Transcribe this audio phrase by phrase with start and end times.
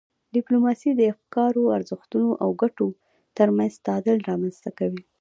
[0.35, 2.87] ډیپلوماسي د افکارو، ارزښتونو او ګټو
[3.37, 5.01] ترمنځ تعادل رامنځته کوي.